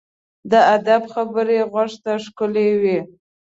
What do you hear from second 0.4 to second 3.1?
د ادب خبرې غوږ ته ښکلي وي.